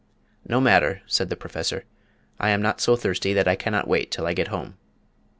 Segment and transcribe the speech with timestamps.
[0.47, 1.83] "No matter," said the Professor;
[2.39, 4.79] "I am not so thirsty that I cannot wait till I get home."